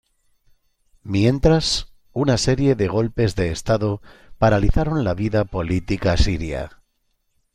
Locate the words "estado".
3.51-4.01